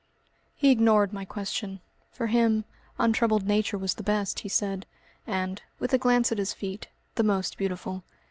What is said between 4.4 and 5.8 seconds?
said, and,